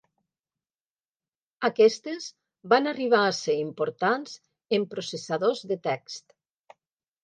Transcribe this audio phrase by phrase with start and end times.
[1.69, 2.27] Aquestes
[2.75, 4.37] van arribar a ser importants
[4.81, 6.41] en processadors de text.